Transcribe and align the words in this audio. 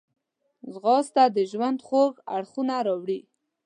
ځغاسته 0.73 1.23
د 1.35 1.37
ژوند 1.51 1.79
خوږ 1.87 2.13
اړخونه 2.37 2.75
راوړي 2.87 3.19